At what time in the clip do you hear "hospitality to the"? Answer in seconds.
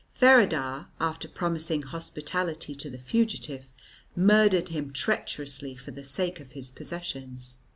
1.83-2.97